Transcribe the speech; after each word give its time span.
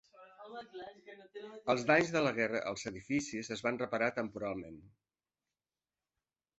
Els 1.73 1.83
danys 1.91 2.11
de 2.17 2.25
la 2.29 2.33
guerra 2.39 2.63
als 2.73 2.89
edificis 2.93 3.53
es 3.59 3.65
van 3.69 3.81
reparar 3.85 4.11
temporalment. 4.21 4.85